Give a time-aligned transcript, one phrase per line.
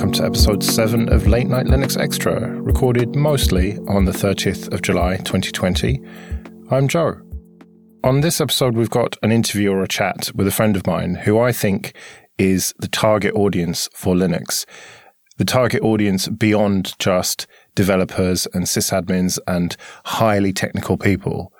[0.00, 4.80] Welcome to episode 7 of Late Night Linux Extra, recorded mostly on the 30th of
[4.80, 6.02] July 2020.
[6.70, 7.20] I'm Joe.
[8.02, 11.16] On this episode, we've got an interview or a chat with a friend of mine
[11.16, 11.94] who I think
[12.38, 14.64] is the target audience for Linux.
[15.36, 19.76] The target audience beyond just developers and sysadmins and
[20.06, 21.52] highly technical people.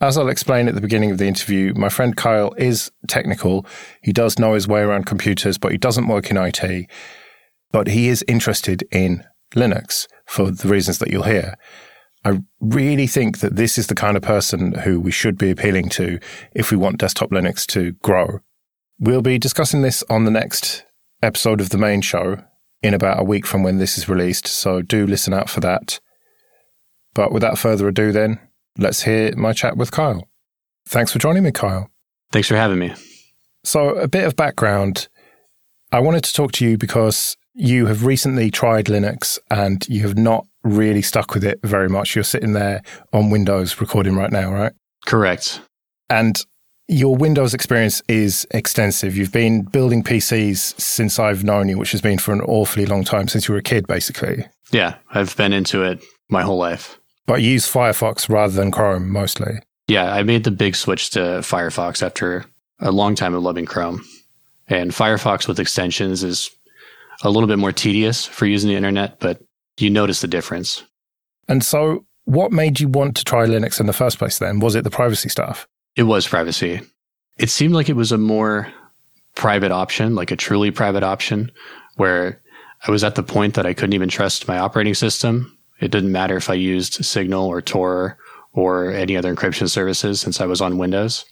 [0.00, 3.66] As I'll explain at the beginning of the interview, my friend Kyle is technical.
[4.00, 6.88] He does know his way around computers, but he doesn't work in IT.
[7.72, 9.24] But he is interested in
[9.54, 11.56] Linux for the reasons that you'll hear.
[12.24, 15.88] I really think that this is the kind of person who we should be appealing
[15.90, 16.18] to
[16.52, 18.40] if we want desktop Linux to grow.
[18.98, 20.84] We'll be discussing this on the next
[21.22, 22.42] episode of the main show
[22.82, 26.00] in about a week from when this is released, so do listen out for that.
[27.14, 28.38] But without further ado, then,
[28.78, 30.28] let's hear my chat with Kyle.
[30.86, 31.90] Thanks for joining me, Kyle.
[32.32, 32.94] Thanks for having me.
[33.64, 35.08] So, a bit of background.
[35.92, 40.16] I wanted to talk to you because you have recently tried Linux and you have
[40.16, 42.14] not really stuck with it very much.
[42.14, 44.72] You're sitting there on Windows recording right now, right?
[45.04, 45.60] Correct.
[46.08, 46.42] And
[46.88, 49.14] your Windows experience is extensive.
[49.14, 53.04] You've been building PCs since I've known you, which has been for an awfully long
[53.04, 54.46] time, since you were a kid, basically.
[54.72, 56.98] Yeah, I've been into it my whole life.
[57.26, 59.60] But you use Firefox rather than Chrome mostly.
[59.86, 62.46] Yeah, I made the big switch to Firefox after
[62.80, 64.02] a long time of loving Chrome.
[64.66, 66.50] And Firefox with extensions is
[67.22, 69.42] a little bit more tedious for using the internet, but
[69.76, 70.82] you notice the difference.
[71.48, 74.60] And so, what made you want to try Linux in the first place then?
[74.60, 75.66] Was it the privacy stuff?
[75.96, 76.80] It was privacy.
[77.38, 78.72] It seemed like it was a more
[79.34, 81.50] private option, like a truly private option,
[81.96, 82.40] where
[82.86, 86.12] I was at the point that I couldn't even trust my operating system it didn't
[86.12, 88.18] matter if I used Signal or Tor
[88.52, 91.24] or any other encryption services since I was on Windows.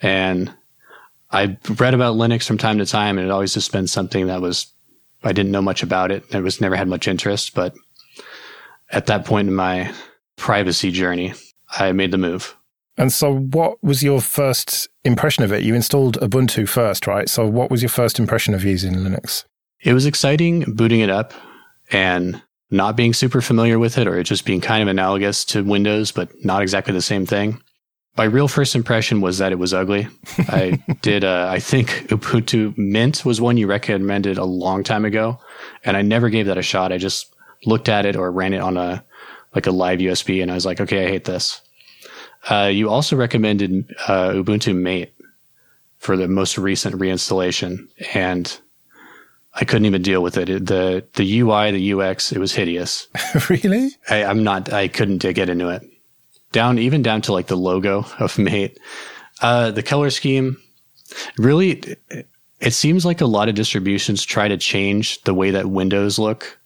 [0.00, 0.52] And
[1.30, 4.40] I read about Linux from time to time, and it always just been something that
[4.40, 4.72] was
[5.22, 6.24] I didn't know much about it.
[6.34, 7.74] It was never had much interest, but
[8.90, 9.92] at that point in my
[10.36, 11.34] privacy journey,
[11.70, 12.56] I made the move.
[12.96, 15.62] And so, what was your first impression of it?
[15.62, 17.28] You installed Ubuntu first, right?
[17.28, 19.44] So, what was your first impression of using Linux?
[19.80, 21.32] It was exciting booting it up
[21.92, 25.62] and not being super familiar with it or it just being kind of analogous to
[25.62, 27.62] Windows, but not exactly the same thing.
[28.18, 30.08] My real first impression was that it was ugly.
[30.48, 35.38] I did, uh, I think Ubuntu Mint was one you recommended a long time ago,
[35.84, 36.92] and I never gave that a shot.
[36.92, 37.32] I just
[37.64, 39.04] looked at it or ran it on a
[39.54, 41.62] like a live USB, and I was like, okay, I hate this.
[42.50, 45.14] Uh, you also recommended uh, Ubuntu Mate
[45.98, 48.60] for the most recent reinstallation, and
[49.54, 50.66] I couldn't even deal with it.
[50.66, 53.06] the The UI, the UX, it was hideous.
[53.48, 53.90] really?
[54.10, 54.72] I, I'm not.
[54.72, 55.88] I couldn't get into it.
[56.52, 58.78] Down even down to like the logo of Mate,
[59.40, 60.56] uh, the color scheme.
[61.36, 61.96] Really,
[62.60, 66.58] it seems like a lot of distributions try to change the way that Windows look,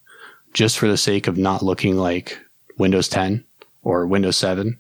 [0.53, 2.38] just for the sake of not looking like
[2.78, 3.44] Windows 10
[3.82, 4.78] or Windows 7.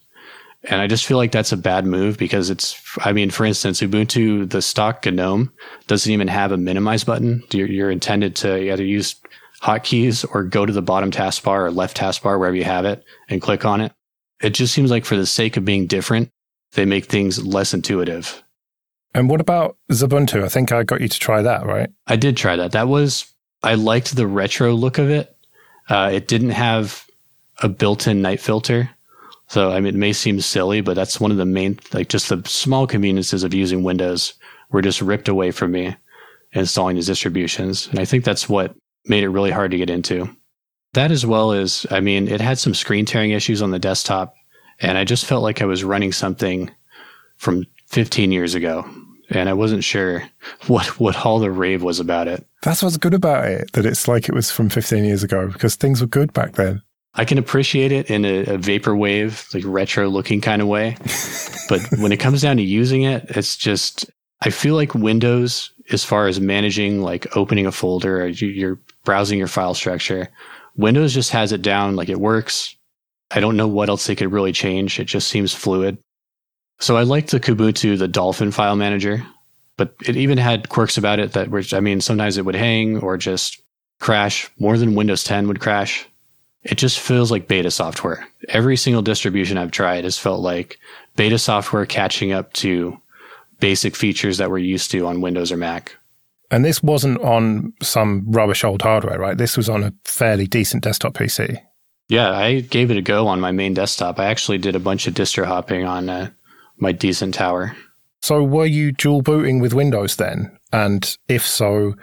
[0.64, 3.80] And I just feel like that's a bad move because it's, I mean, for instance,
[3.80, 5.52] Ubuntu, the stock GNOME
[5.88, 7.42] doesn't even have a minimize button.
[7.50, 9.16] You're, you're intended to either use
[9.60, 13.42] hotkeys or go to the bottom taskbar or left taskbar, wherever you have it, and
[13.42, 13.92] click on it.
[14.42, 16.30] It just seems like for the sake of being different,
[16.72, 18.42] they make things less intuitive.
[19.14, 20.42] And what about Xubuntu?
[20.42, 21.90] I think I got you to try that, right?
[22.06, 22.72] I did try that.
[22.72, 23.32] That was,
[23.62, 25.36] I liked the retro look of it.
[25.88, 27.06] Uh, it didn't have
[27.58, 28.90] a built in night filter
[29.52, 32.30] so, I mean, it may seem silly, but that's one of the main, like just
[32.30, 34.32] the small conveniences of using Windows
[34.70, 35.94] were just ripped away from me
[36.52, 37.86] installing these distributions.
[37.88, 38.74] And I think that's what
[39.04, 40.34] made it really hard to get into.
[40.94, 44.34] That as well as, I mean, it had some screen tearing issues on the desktop.
[44.80, 46.70] And I just felt like I was running something
[47.36, 48.84] from 15 years ago.
[49.30, 50.24] And I wasn't sure
[50.66, 52.46] what, what all the rave was about it.
[52.62, 55.74] That's what's good about it, that it's like it was from 15 years ago because
[55.74, 56.82] things were good back then.
[57.14, 60.96] I can appreciate it in a, a vaporwave, like retro looking kind of way.
[61.68, 64.10] but when it comes down to using it, it's just,
[64.40, 69.38] I feel like Windows, as far as managing, like opening a folder or you're browsing
[69.38, 70.28] your file structure,
[70.76, 72.76] Windows just has it down, like it works.
[73.30, 74.98] I don't know what else they could really change.
[74.98, 75.98] It just seems fluid.
[76.80, 79.24] So I like the Kubuntu, the Dolphin file manager,
[79.76, 82.98] but it even had quirks about it that were, I mean, sometimes it would hang
[82.98, 83.62] or just
[84.00, 86.06] crash more than Windows 10 would crash
[86.62, 88.26] it just feels like beta software.
[88.48, 90.78] Every single distribution I've tried has felt like
[91.16, 92.98] beta software catching up to
[93.58, 95.96] basic features that we're used to on Windows or Mac.
[96.52, 99.38] And this wasn't on some rubbish old hardware, right?
[99.38, 101.58] This was on a fairly decent desktop PC.
[102.10, 104.20] Yeah, I gave it a go on my main desktop.
[104.20, 106.28] I actually did a bunch of distro hopping on uh,
[106.76, 107.74] my decent tower.
[108.20, 110.56] So, were you dual booting with Windows then?
[110.72, 111.94] And if so,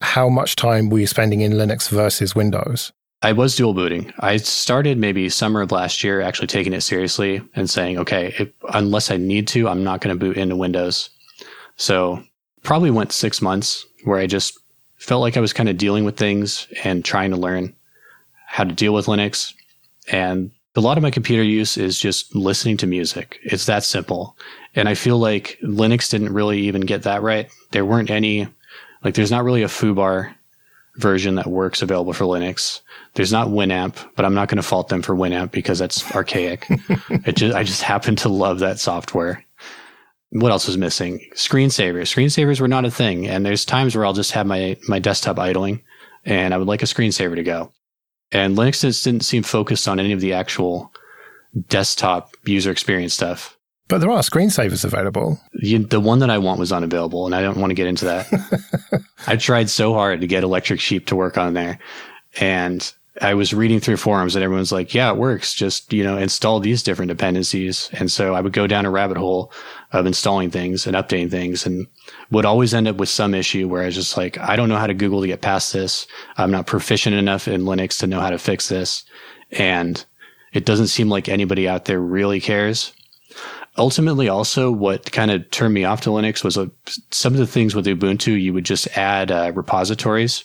[0.00, 2.92] how much time were you spending in Linux versus Windows?
[3.22, 4.12] I was dual booting.
[4.18, 8.50] I started maybe summer of last year actually taking it seriously and saying, okay, if,
[8.72, 11.10] unless I need to, I'm not going to boot into Windows.
[11.76, 12.22] So
[12.64, 14.58] probably went six months where I just
[14.96, 17.74] felt like I was kind of dealing with things and trying to learn
[18.46, 19.54] how to deal with Linux.
[20.08, 23.38] And a lot of my computer use is just listening to music.
[23.42, 24.36] It's that simple.
[24.74, 27.48] And I feel like Linux didn't really even get that right.
[27.70, 28.48] There weren't any,
[29.04, 30.34] like, there's not really a foobar
[30.96, 32.80] version that works available for Linux.
[33.14, 36.66] There's not Winamp, but I'm not going to fault them for Winamp because that's archaic.
[37.08, 39.43] it just, I just happen to love that software.
[40.34, 41.20] What else was missing?
[41.34, 42.12] Screensavers.
[42.12, 43.26] Screensavers were not a thing.
[43.26, 45.82] And there's times where I'll just have my, my desktop idling
[46.24, 47.72] and I would like a screensaver to go.
[48.32, 50.92] And Linux just didn't seem focused on any of the actual
[51.68, 53.56] desktop user experience stuff.
[53.86, 55.38] But there are screensavers available.
[55.52, 58.06] You, the one that I want was unavailable, and I don't want to get into
[58.06, 59.02] that.
[59.26, 61.78] I tried so hard to get Electric Sheep to work on there,
[62.40, 65.52] and I was reading through forums, and everyone's like, "Yeah, it works.
[65.52, 69.18] Just you know, install these different dependencies." And so I would go down a rabbit
[69.18, 69.52] hole
[69.94, 71.86] of installing things and updating things, and
[72.30, 74.76] would always end up with some issue where I was just like, "I don't know
[74.76, 76.06] how to Google to get past this.
[76.36, 79.04] I'm not proficient enough in Linux to know how to fix this,"
[79.52, 80.04] and
[80.52, 82.92] it doesn't seem like anybody out there really cares.
[83.76, 86.66] Ultimately also what kind of turned me off to linux was uh,
[87.10, 90.44] some of the things with ubuntu you would just add uh, repositories.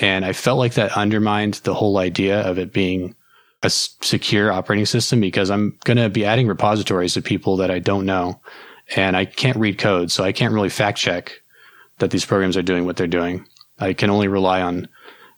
[0.00, 3.14] And i felt like that undermined the whole idea of it being
[3.62, 7.78] a secure operating system because i'm going to be adding repositories to people that i
[7.78, 8.40] don't know
[8.96, 11.40] and i can't read code so i can't really fact check
[11.98, 13.44] that these programs are doing what they're doing
[13.78, 14.88] i can only rely on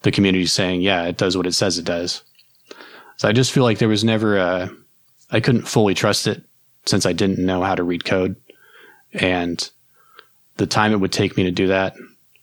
[0.02, 2.22] the community saying yeah it does what it says it does
[3.16, 4.70] so i just feel like there was never a
[5.30, 6.44] i couldn't fully trust it
[6.86, 8.36] since I didn't know how to read code.
[9.12, 9.70] And
[10.56, 11.94] the time it would take me to do that,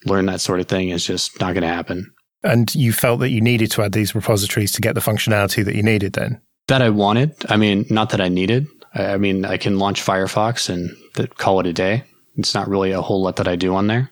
[0.06, 2.14] learn that sort of thing is just not going to happen.
[2.44, 5.76] And you felt that you needed to add these repositories to get the functionality that
[5.76, 6.42] you needed then?
[6.68, 7.36] That I wanted.
[7.50, 8.68] I mean, not that I needed.
[8.94, 10.96] I mean, I can launch Firefox and
[11.38, 12.04] call it a day.
[12.38, 14.10] It's not really a whole lot that I do on there.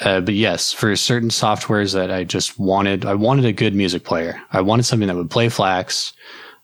[0.00, 4.04] Uh, but yes, for certain softwares that I just wanted, I wanted a good music
[4.04, 4.40] player.
[4.50, 6.12] I wanted something that would play FLACS,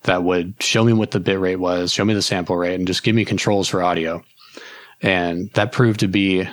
[0.03, 2.87] that would show me what the bit rate was, show me the sample rate, and
[2.87, 4.25] just give me controls for audio.
[5.01, 6.49] And that proved to be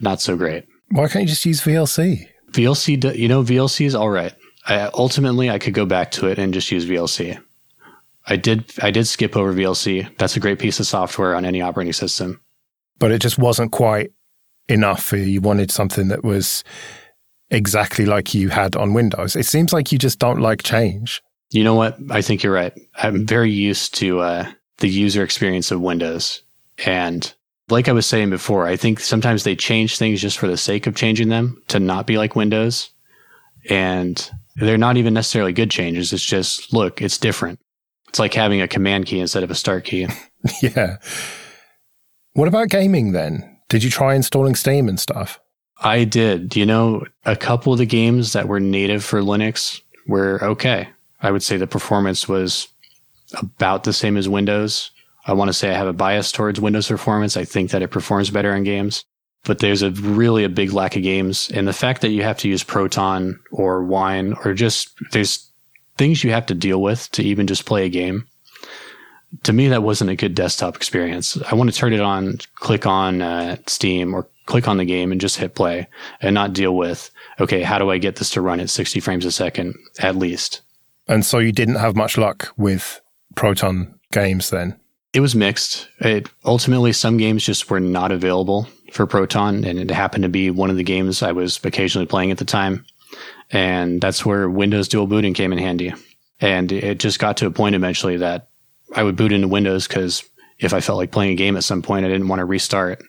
[0.00, 0.66] not so great.
[0.90, 2.29] Why can't you just use VLC?
[2.52, 4.34] VLC, you know, VLC is all right.
[4.66, 7.40] I, ultimately, I could go back to it and just use VLC.
[8.26, 10.16] I did, I did skip over VLC.
[10.18, 12.40] That's a great piece of software on any operating system.
[12.98, 14.12] But it just wasn't quite
[14.68, 15.24] enough for you.
[15.24, 16.62] You wanted something that was
[17.50, 19.36] exactly like you had on Windows.
[19.36, 21.22] It seems like you just don't like change.
[21.50, 21.98] You know what?
[22.10, 22.72] I think you're right.
[22.94, 26.42] I'm very used to uh, the user experience of Windows.
[26.86, 27.32] And
[27.70, 30.86] like I was saying before, I think sometimes they change things just for the sake
[30.86, 32.90] of changing them to not be like Windows.
[33.68, 36.12] And they're not even necessarily good changes.
[36.12, 37.60] It's just, look, it's different.
[38.08, 40.08] It's like having a command key instead of a start key.
[40.62, 40.96] yeah.
[42.32, 43.58] What about gaming then?
[43.68, 45.40] Did you try installing Steam and stuff?
[45.82, 46.56] I did.
[46.56, 50.88] You know, a couple of the games that were native for Linux were okay.
[51.22, 52.68] I would say the performance was
[53.38, 54.90] about the same as Windows.
[55.26, 57.36] I want to say I have a bias towards Windows performance.
[57.36, 59.04] I think that it performs better in games,
[59.44, 61.50] but there's a really a big lack of games.
[61.52, 65.50] And the fact that you have to use Proton or Wine or just there's
[65.98, 68.26] things you have to deal with to even just play a game.
[69.44, 71.38] To me, that wasn't a good desktop experience.
[71.50, 75.12] I want to turn it on, click on uh, Steam or click on the game
[75.12, 75.86] and just hit play
[76.20, 79.24] and not deal with, okay, how do I get this to run at 60 frames
[79.24, 80.62] a second at least?
[81.06, 83.00] And so you didn't have much luck with
[83.36, 84.79] Proton games then?
[85.12, 85.88] It was mixed.
[85.98, 90.50] It ultimately some games just were not available for Proton, and it happened to be
[90.50, 92.84] one of the games I was occasionally playing at the time.
[93.50, 95.92] And that's where Windows dual booting came in handy.
[96.40, 98.48] And it just got to a point eventually that
[98.94, 100.24] I would boot into Windows because
[100.58, 103.02] if I felt like playing a game at some point, I didn't want to restart.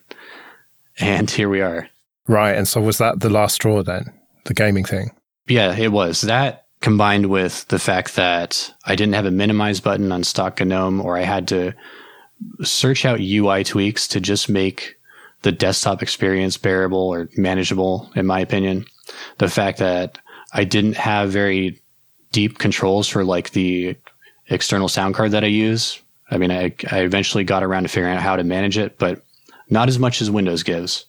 [0.98, 1.88] And here we are.
[2.26, 2.56] Right.
[2.56, 4.12] And so was that the last straw then?
[4.44, 5.12] The gaming thing?
[5.46, 6.22] Yeah, it was.
[6.22, 11.00] That combined with the fact that I didn't have a minimize button on stock GNOME
[11.00, 11.72] or I had to
[12.62, 14.96] search out UI tweaks to just make
[15.42, 18.84] the desktop experience bearable or manageable, in my opinion.
[19.38, 20.18] The fact that
[20.52, 21.80] I didn't have very
[22.32, 23.96] deep controls for like the
[24.48, 26.00] external sound card that I use.
[26.30, 29.22] I mean, I, I eventually got around to figuring out how to manage it, but
[29.68, 31.06] not as much as Windows gives.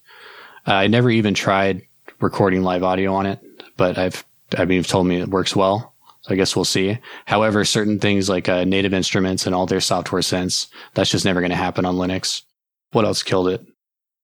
[0.67, 1.81] Uh, I never even tried
[2.19, 3.39] recording live audio on it,
[3.77, 4.23] but I've
[4.57, 5.93] I mean, you've told me it works well.
[6.21, 6.97] So I guess we'll see.
[7.25, 11.41] However, certain things like uh, native instruments and all their software synths, that's just never
[11.41, 12.43] going to happen on Linux.
[12.91, 13.65] What else killed it?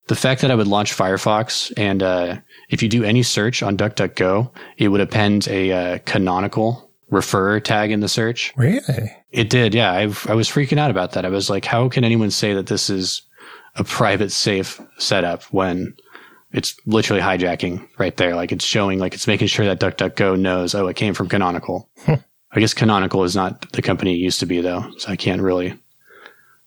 [0.10, 2.38] the fact that I would launch Firefox and uh,
[2.70, 7.92] if you do any search on DuckDuckGo, it would append a uh, canonical refer tag
[7.92, 8.52] in the search.
[8.58, 9.16] Really?
[9.30, 9.92] It did, yeah.
[9.92, 11.26] I, I was freaking out about that.
[11.26, 13.22] I was like, how can anyone say that this is
[13.76, 15.96] a private safe setup when
[16.52, 18.36] it's literally hijacking right there?
[18.36, 21.90] Like it's showing, like it's making sure that DuckDuckGo knows, oh, it came from Canonical.
[22.52, 24.92] I guess Canonical is not the company it used to be, though.
[24.98, 25.78] So I can't really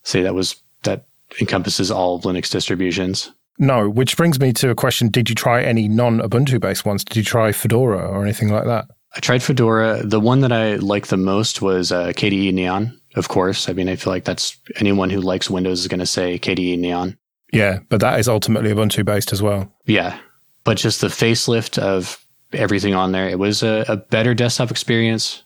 [0.04, 1.06] say that was that
[1.40, 3.32] encompasses all Linux distributions.
[3.58, 5.08] No, which brings me to a question.
[5.08, 7.04] Did you try any non Ubuntu based ones?
[7.04, 8.86] Did you try Fedora or anything like that?
[9.14, 10.02] I tried Fedora.
[10.04, 13.68] The one that I liked the most was uh, KDE Neon, of course.
[13.68, 16.78] I mean, I feel like that's anyone who likes Windows is going to say KDE
[16.78, 17.18] Neon.
[17.52, 19.70] Yeah, but that is ultimately Ubuntu based as well.
[19.84, 20.18] Yeah.
[20.64, 25.42] But just the facelift of everything on there, it was a, a better desktop experience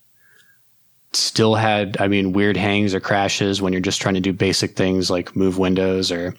[1.13, 4.77] still had, I mean, weird hangs or crashes when you're just trying to do basic
[4.77, 6.35] things like move windows or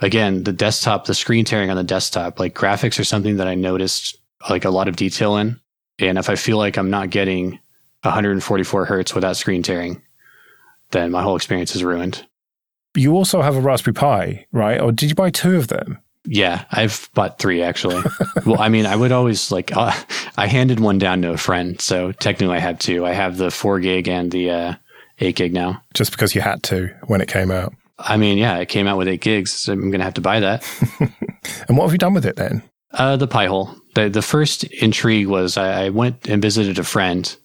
[0.00, 3.54] again, the desktop, the screen tearing on the desktop, like graphics are something that I
[3.54, 4.18] noticed
[4.50, 5.60] like a lot of detail in.
[5.98, 7.60] And if I feel like I'm not getting
[8.02, 10.02] 144 hertz without screen tearing,
[10.90, 12.26] then my whole experience is ruined.
[12.96, 14.80] You also have a Raspberry Pi, right?
[14.80, 15.98] Or did you buy two of them?
[16.26, 18.02] Yeah, I've bought three actually.
[18.46, 19.92] well, I mean, I would always like, uh,
[20.36, 21.80] I handed one down to a friend.
[21.80, 23.04] So technically I have two.
[23.04, 24.74] I have the four gig and the uh,
[25.18, 25.82] eight gig now.
[25.92, 27.74] Just because you had to when it came out.
[27.98, 29.52] I mean, yeah, it came out with eight gigs.
[29.52, 30.66] So I'm going to have to buy that.
[31.68, 32.62] and what have you done with it then?
[32.92, 33.74] Uh, the Pi-hole.
[33.94, 37.36] The, the first intrigue was I, I went and visited a friend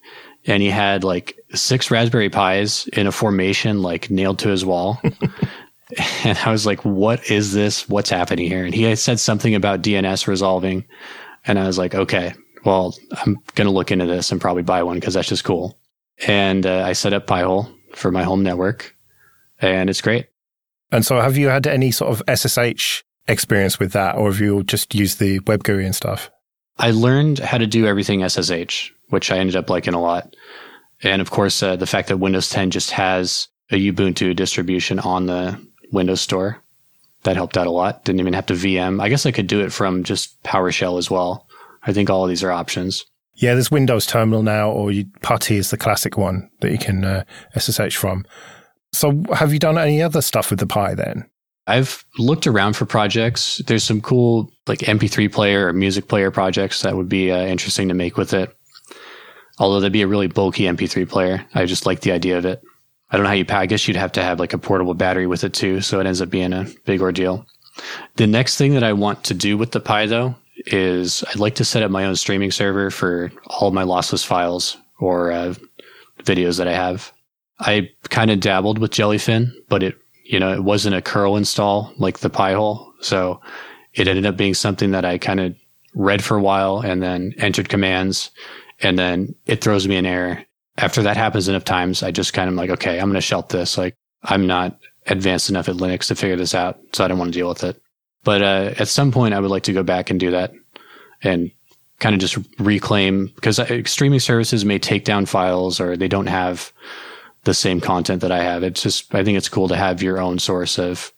[0.46, 5.02] and he had like six Raspberry Pis in a formation, like nailed to his wall.
[6.24, 7.90] and I was like, what is this?
[7.90, 8.64] What's happening here?
[8.64, 10.86] And he had said something about DNS resolving.
[11.46, 12.34] And I was like, okay,
[12.66, 15.78] well, I'm going to look into this and probably buy one because that's just cool.
[16.28, 18.96] And uh, I set up Pi-hole for my home network
[19.60, 20.28] and it's great.
[20.92, 24.64] And so have you had any sort of SSH experience with that or have you
[24.64, 26.30] just used the web GUI and stuff?
[26.78, 30.36] I learned how to do everything SSH, which I ended up liking a lot.
[31.04, 35.26] And of course, uh, the fact that Windows 10 just has a Ubuntu distribution on
[35.26, 35.60] the
[35.92, 36.62] Windows Store.
[37.24, 38.06] That helped out a lot.
[38.06, 39.02] Didn't even have to VM.
[39.02, 41.48] I guess I could do it from just PowerShell as well.
[41.84, 43.06] I think all of these are options.
[43.36, 47.04] Yeah, there's Windows Terminal now, or you, PuTTY is the classic one that you can
[47.04, 47.24] uh,
[47.58, 48.26] SSH from.
[48.92, 51.30] So, have you done any other stuff with the Pi then?
[51.68, 53.62] I've looked around for projects.
[53.68, 57.88] There's some cool like MP3 player or music player projects that would be uh, interesting
[57.90, 58.54] to make with it.
[59.60, 61.46] Although that'd be a really bulky MP3 player.
[61.54, 62.64] I just like the idea of it.
[63.12, 65.28] I don't know how you, I guess you'd have to have like a portable battery
[65.28, 65.82] with it too.
[65.82, 67.46] So it ends up being a big ordeal.
[68.16, 70.36] The next thing that I want to do with the Pi though
[70.68, 74.78] is I'd like to set up my own streaming server for all my lossless files
[75.00, 75.56] or uh,
[76.24, 77.12] videos that I have.
[77.60, 81.94] I kind of dabbled with Jellyfin, but it, you know, it wasn't a curl install
[81.98, 82.94] like the Pi-hole.
[83.02, 83.42] So
[83.94, 85.56] it ended up being something that I kind of
[85.96, 88.32] read for a while and then entered commands
[88.82, 90.46] and then it throws me an error
[90.80, 93.50] after that happens enough times, I just kind of like, okay, I'm going to shelf
[93.50, 93.78] this.
[93.78, 97.34] Like, I'm not advanced enough at Linux to figure this out, so I don't want
[97.34, 97.82] to deal with it.
[98.24, 100.54] But uh, at some point, I would like to go back and do that
[101.22, 101.52] and
[102.00, 103.60] kind of just reclaim because
[103.90, 106.72] streaming services may take down files or they don't have
[107.44, 108.64] the same content that I have.
[108.64, 111.12] It's just, I think it's cool to have your own source of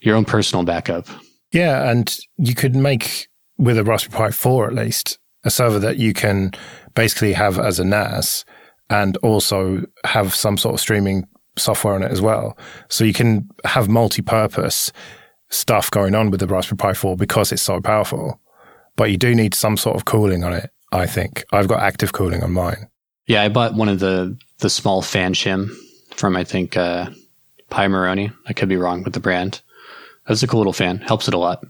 [0.00, 1.06] your own personal backup.
[1.52, 1.90] Yeah.
[1.90, 3.28] And you could make
[3.58, 6.52] with a Raspberry Pi 4 at least a server that you can
[6.94, 8.44] basically have as a NAS
[8.90, 11.26] and also have some sort of streaming
[11.56, 12.56] software on it as well.
[12.88, 14.92] So you can have multi-purpose
[15.50, 18.40] stuff going on with the Raspberry Pi 4 because it's so powerful.
[18.96, 21.44] But you do need some sort of cooling on it, I think.
[21.52, 22.88] I've got active cooling on mine.
[23.26, 25.70] Yeah, I bought one of the the small fan shim
[26.16, 27.10] from I think uh
[27.70, 28.32] Pimoroni.
[28.46, 29.60] I could be wrong with the brand.
[30.28, 30.98] That's a cool little fan.
[30.98, 31.64] Helps it a lot.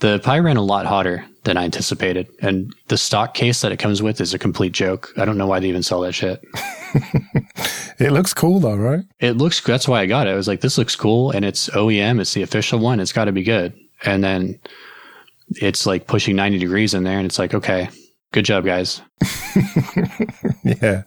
[0.00, 2.28] The Pi ran a lot hotter than I anticipated.
[2.40, 5.10] And the stock case that it comes with is a complete joke.
[5.16, 6.44] I don't know why they even sell that shit.
[7.98, 9.04] it looks cool though, right?
[9.18, 10.30] It looks, that's why I got it.
[10.30, 11.30] I was like, this looks cool.
[11.30, 12.20] And it's OEM.
[12.20, 13.00] It's the official one.
[13.00, 13.72] It's got to be good.
[14.04, 14.60] And then
[15.56, 17.18] it's like pushing 90 degrees in there.
[17.18, 17.88] And it's like, okay,
[18.32, 19.00] good job, guys.
[20.64, 21.02] yeah.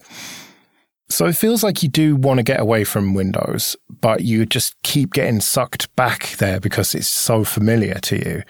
[1.10, 4.76] So it feels like you do want to get away from Windows, but you just
[4.84, 8.44] keep getting sucked back there because it's so familiar to you.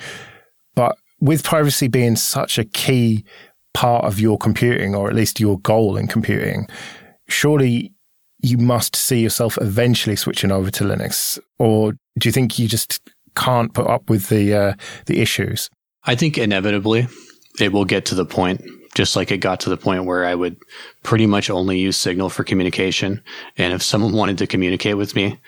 [0.74, 3.26] But with privacy being such a key
[3.74, 6.68] part of your computing, or at least your goal in computing,
[7.28, 7.92] surely
[8.42, 13.02] you must see yourself eventually switching over to Linux, or do you think you just
[13.36, 14.74] can't put up with the uh,
[15.08, 15.70] the issues?
[16.04, 17.08] I think inevitably
[17.60, 18.62] it will get to the point
[18.96, 20.58] just like it got to the point where I would
[21.04, 23.22] pretty much only use Signal for communication.
[23.58, 25.40] And if someone wanted to communicate with me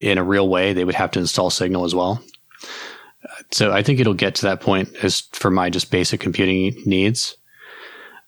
[0.00, 2.22] in a real way, they would have to install Signal as well.
[3.50, 7.36] So I think it'll get to that point as for my just basic computing needs.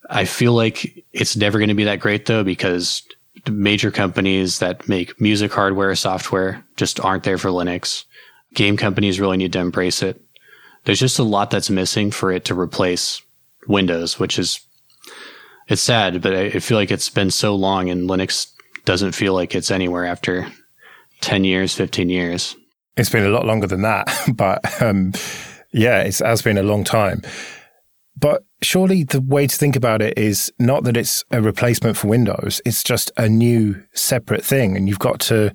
[0.09, 3.02] I feel like it's never going to be that great though, because
[3.49, 8.05] major companies that make music hardware, software just aren't there for Linux.
[8.55, 10.21] Game companies really need to embrace it.
[10.85, 13.23] There's just a lot that's missing for it to replace
[13.67, 14.61] Windows, which is,
[15.69, 18.50] it's sad, but I feel like it's been so long and Linux
[18.85, 20.47] doesn't feel like it's anywhere after
[21.21, 22.57] 10 years, 15 years.
[22.97, 25.12] It's been a lot longer than that, but um,
[25.73, 27.23] yeah, it has been a long time.
[28.17, 32.09] But surely the way to think about it is not that it's a replacement for
[32.09, 34.76] Windows, it's just a new separate thing.
[34.76, 35.55] And you've got to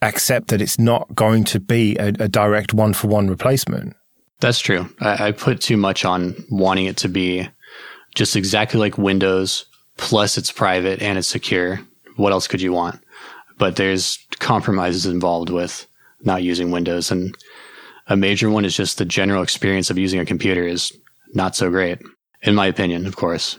[0.00, 3.94] accept that it's not going to be a, a direct one for one replacement.
[4.42, 4.92] That's true.
[5.00, 7.48] I, I put too much on wanting it to be
[8.16, 11.80] just exactly like Windows, plus it's private and it's secure.
[12.16, 13.00] What else could you want?
[13.56, 15.86] But there's compromises involved with
[16.22, 17.12] not using Windows.
[17.12, 17.36] And
[18.08, 20.92] a major one is just the general experience of using a computer is
[21.34, 22.00] not so great,
[22.42, 23.56] in my opinion, of course.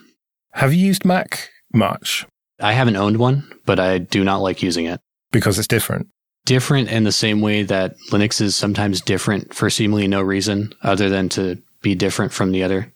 [0.51, 2.25] Have you used Mac much?
[2.59, 4.99] I haven't owned one, but I do not like using it.
[5.31, 6.09] Because it's different.
[6.45, 11.09] Different in the same way that Linux is sometimes different for seemingly no reason other
[11.09, 12.91] than to be different from the other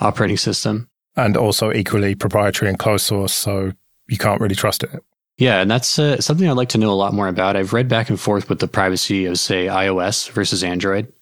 [0.00, 0.88] operating system.
[1.16, 3.72] And also equally proprietary and closed source, so
[4.08, 4.90] you can't really trust it.
[5.36, 7.56] Yeah, and that's uh, something I'd like to know a lot more about.
[7.56, 11.12] I've read back and forth with the privacy of, say, iOS versus Android.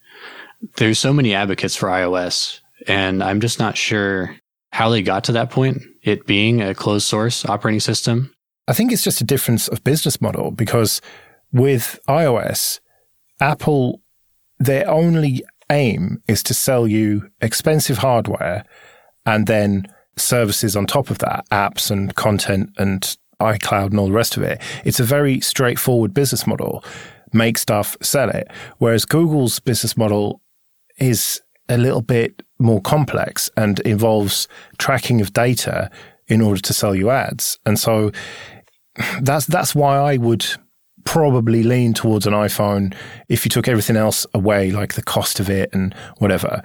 [0.75, 4.35] There's so many advocates for iOS, and I'm just not sure
[4.71, 8.33] how they got to that point, it being a closed source operating system.
[8.67, 11.01] I think it's just a difference of business model because
[11.51, 12.79] with iOS,
[13.39, 14.01] Apple,
[14.59, 18.65] their only aim is to sell you expensive hardware
[19.25, 24.13] and then services on top of that, apps and content and iCloud and all the
[24.13, 24.61] rest of it.
[24.83, 26.83] It's a very straightforward business model.
[27.31, 28.49] Make stuff, sell it.
[28.79, 30.41] Whereas Google's business model
[30.97, 34.47] is a little bit more complex and involves
[34.77, 35.89] tracking of data
[36.27, 37.57] in order to sell you ads.
[37.65, 38.11] And so
[39.21, 40.45] that's that's why I would
[41.09, 42.93] probably lean towards an iPhone
[43.29, 46.61] if you took everything else away, like the cost of it and whatever,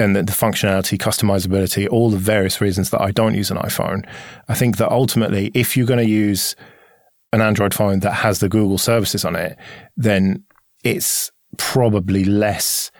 [0.00, 4.04] and the, the functionality, customizability, all the various reasons that I don't use an iPhone.
[4.48, 6.56] I think that ultimately, if you're going to use
[7.32, 9.56] an Android phone that has the Google services on it,
[9.96, 10.42] then
[10.82, 12.90] it's probably less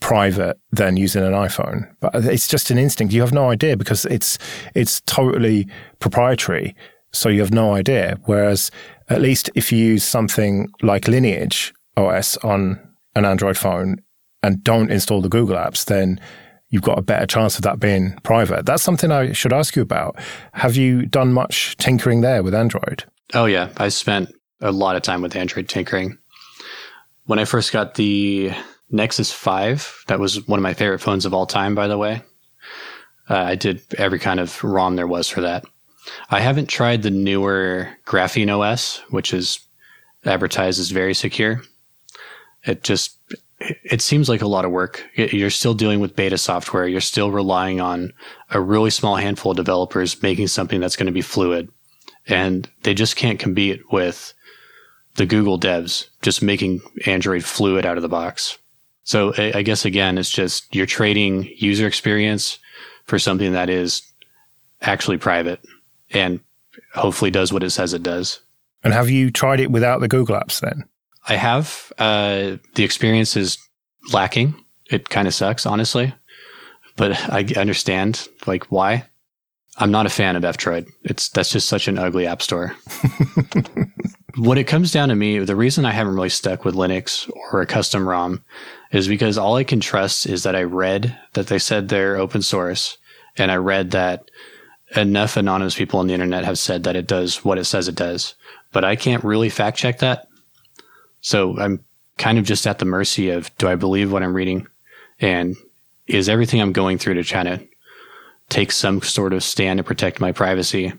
[0.00, 1.94] private than using an iPhone.
[2.00, 3.12] But it's just an instinct.
[3.12, 4.38] You have no idea because it's
[4.74, 6.74] it's totally proprietary.
[7.12, 8.18] So you have no idea.
[8.24, 8.70] Whereas
[9.08, 12.80] at least if you use something like Lineage OS on
[13.14, 13.96] an Android phone
[14.42, 16.20] and don't install the Google apps, then
[16.70, 18.66] you've got a better chance of that being private.
[18.66, 20.16] That's something I should ask you about.
[20.52, 23.04] Have you done much tinkering there with Android?
[23.34, 26.18] Oh yeah, I spent a lot of time with Android tinkering.
[27.24, 28.52] When I first got the
[28.90, 30.04] Nexus 5.
[30.06, 32.22] That was one of my favorite phones of all time, by the way.
[33.28, 35.64] Uh, I did every kind of ROM there was for that.
[36.30, 39.60] I haven't tried the newer Graphene OS, which is
[40.24, 41.62] advertised as very secure.
[42.64, 43.16] It just,
[43.60, 45.04] it seems like a lot of work.
[45.14, 46.86] You're still dealing with beta software.
[46.86, 48.12] You're still relying on
[48.50, 51.70] a really small handful of developers making something that's going to be fluid.
[52.28, 54.34] And they just can't compete with
[55.14, 58.58] the Google devs just making Android fluid out of the box.
[59.04, 62.58] So I guess again, it's just you're trading user experience
[63.04, 64.02] for something that is
[64.82, 65.60] actually private
[66.10, 66.40] and
[66.94, 68.40] hopefully does what it says it does.
[68.84, 70.84] And have you tried it without the Google apps then?
[71.28, 71.92] I have.
[71.98, 73.58] Uh, the experience is
[74.12, 74.54] lacking.
[74.90, 76.14] It kind of sucks, honestly,
[76.96, 79.06] but I understand like why.
[79.78, 80.88] I'm not a fan of F-Droid.
[81.02, 82.74] It's that's just such an ugly app store.
[84.38, 87.60] when it comes down to me, the reason I haven't really stuck with Linux or
[87.60, 88.42] a custom ROM
[88.92, 92.40] is because all I can trust is that I read that they said they're open
[92.40, 92.96] source
[93.36, 94.30] and I read that
[94.94, 97.94] enough anonymous people on the internet have said that it does what it says it
[97.94, 98.34] does,
[98.72, 100.28] but I can't really fact check that.
[101.20, 101.84] So I'm
[102.18, 104.66] kind of just at the mercy of do I believe what I'm reading
[105.20, 105.56] and
[106.06, 107.66] is everything I'm going through to try to
[108.48, 110.92] take some sort of stand to protect my privacy?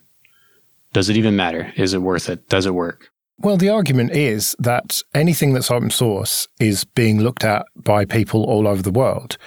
[0.93, 1.71] Does it even matter?
[1.75, 2.49] Is it worth it?
[2.49, 3.09] Does it work?
[3.39, 8.43] Well, the argument is that anything that's open source is being looked at by people
[8.43, 9.37] all over the world.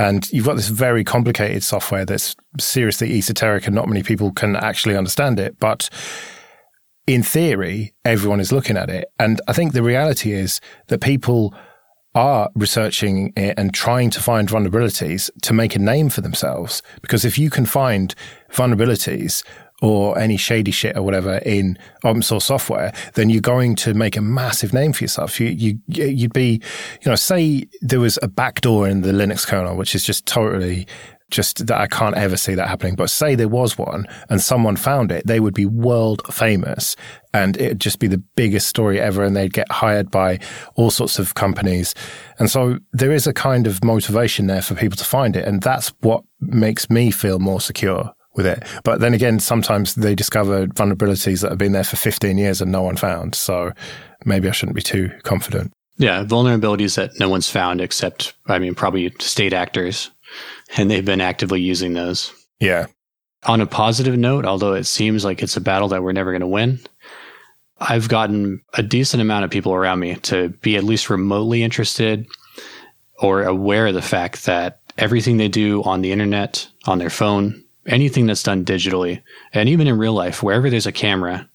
[0.00, 4.56] And you've got this very complicated software that's seriously esoteric and not many people can
[4.56, 5.60] actually understand it.
[5.60, 5.90] But
[7.06, 9.12] in theory, everyone is looking at it.
[9.18, 11.54] And I think the reality is that people
[12.14, 16.82] are researching it and trying to find vulnerabilities to make a name for themselves.
[17.02, 18.14] Because if you can find
[18.50, 19.44] vulnerabilities
[19.80, 24.16] or any shady shit or whatever in open source software, then you're going to make
[24.16, 25.40] a massive name for yourself.
[25.40, 26.62] You, you, you'd be,
[27.02, 30.86] you know, say there was a backdoor in the Linux kernel, which is just totally
[31.30, 32.96] just that I can't ever see that happening.
[32.96, 36.96] But say there was one and someone found it, they would be world famous
[37.32, 39.22] and it'd just be the biggest story ever.
[39.22, 40.40] And they'd get hired by
[40.74, 41.94] all sorts of companies.
[42.38, 45.46] And so there is a kind of motivation there for people to find it.
[45.46, 48.62] And that's what makes me feel more secure with it.
[48.84, 52.70] But then again, sometimes they discover vulnerabilities that have been there for 15 years and
[52.70, 53.34] no one found.
[53.34, 53.72] So
[54.24, 55.72] maybe I shouldn't be too confident.
[55.96, 60.10] Yeah, vulnerabilities that no one's found except, I mean, probably state actors
[60.76, 62.32] and they've been actively using those.
[62.60, 62.86] Yeah.
[63.44, 66.40] On a positive note, although it seems like it's a battle that we're never going
[66.40, 66.80] to win,
[67.78, 72.26] I've gotten a decent amount of people around me to be at least remotely interested
[73.18, 77.64] or aware of the fact that everything they do on the internet, on their phone,
[77.86, 81.48] anything that's done digitally, and even in real life, wherever there's a camera,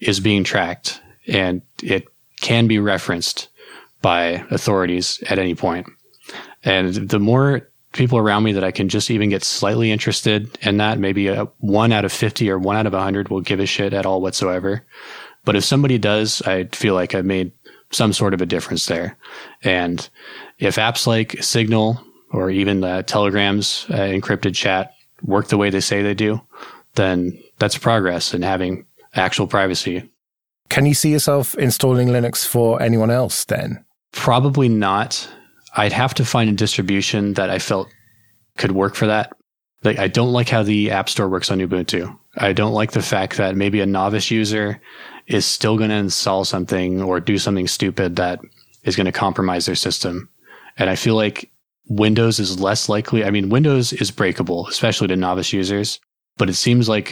[0.00, 2.08] is being tracked and it
[2.40, 3.48] can be referenced
[4.00, 5.86] by authorities at any point.
[6.64, 10.76] And the more people around me that I can just even get slightly interested in
[10.76, 10.98] that.
[10.98, 13.92] Maybe a one out of 50 or one out of 100 will give a shit
[13.92, 14.84] at all whatsoever.
[15.44, 17.52] But if somebody does, I feel like I've made
[17.90, 19.16] some sort of a difference there.
[19.62, 20.08] And
[20.58, 25.80] if apps like Signal or even the Telegram's uh, encrypted chat work the way they
[25.80, 26.40] say they do,
[26.94, 30.08] then that's progress in having actual privacy.
[30.68, 33.84] Can you see yourself installing Linux for anyone else then?
[34.12, 35.28] Probably not.
[35.76, 37.88] I'd have to find a distribution that I felt
[38.56, 39.32] could work for that.
[39.82, 42.16] Like I don't like how the App Store works on Ubuntu.
[42.36, 44.80] I don't like the fact that maybe a novice user
[45.26, 48.40] is still going to install something or do something stupid that
[48.84, 50.28] is going to compromise their system.
[50.76, 51.50] And I feel like
[51.90, 53.24] Windows is less likely.
[53.24, 56.00] I mean, Windows is breakable, especially to novice users,
[56.38, 57.08] but it seems like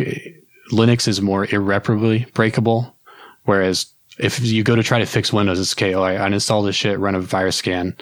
[0.73, 2.97] Linux is more irreparably breakable.
[3.45, 5.95] Whereas if you go to try to fix Windows, it's okay.
[5.95, 7.95] Oh, I uninstall this shit, run a virus scan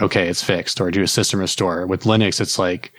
[0.00, 1.86] okay, it's fixed or do a system restore.
[1.86, 2.92] With Linux, it's like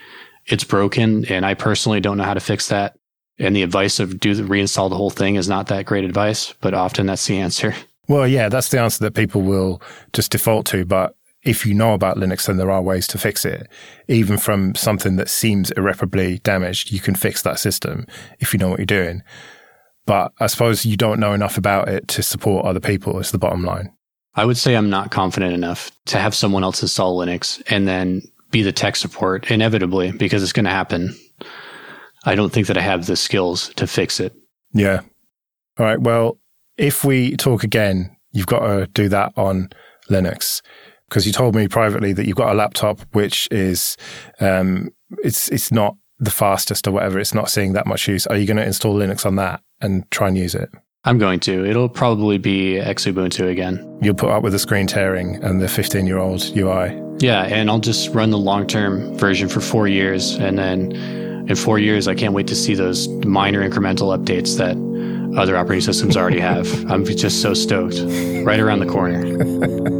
[0.45, 2.97] it's broken and I personally don't know how to fix that.
[3.38, 6.53] And the advice of do the, reinstall the whole thing is not that great advice,
[6.60, 7.73] but often that's the answer.
[8.08, 9.82] Well, yeah, that's the answer that people will
[10.13, 10.84] just default to.
[10.84, 13.69] But if you know about Linux, then there are ways to fix it.
[14.08, 18.06] Even from something that seems irreparably damaged, you can fix that system
[18.39, 19.23] if you know what you're doing.
[20.06, 23.38] But I suppose you don't know enough about it to support other people, is the
[23.38, 23.93] bottom line.
[24.36, 28.21] I would say I'm not confident enough to have someone else install Linux and then
[28.52, 31.15] be the tech support inevitably because it's going to happen.
[32.25, 34.34] I don't think that I have the skills to fix it.
[34.73, 35.02] Yeah.
[35.78, 35.99] All right.
[35.99, 36.38] Well,
[36.78, 39.69] if we talk again, you've got to do that on
[40.10, 40.62] Linux
[41.10, 43.98] because you told me privately that you've got a laptop which is
[44.39, 44.89] um,
[45.24, 47.19] it's it's not the fastest or whatever.
[47.19, 48.28] It's not seeing that much use.
[48.28, 50.69] Are you going to install Linux on that and try and use it?
[51.06, 51.65] I'm going to.
[51.65, 54.00] It'll probably be Xubuntu again.
[54.02, 57.02] You'll put up with the screen tearing and the 15 year old UI.
[57.19, 60.36] Yeah, and I'll just run the long term version for four years.
[60.36, 60.91] And then
[61.50, 64.78] in four years, I can't wait to see those minor incremental updates that
[65.39, 66.67] other operating systems already have.
[66.91, 68.00] I'm just so stoked.
[68.45, 69.95] Right around the corner.